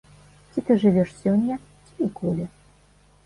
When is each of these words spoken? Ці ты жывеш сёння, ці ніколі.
Ці 0.53 0.61
ты 0.69 0.77
жывеш 0.83 1.11
сёння, 1.21 1.55
ці 1.89 2.05
ніколі. 2.05 2.47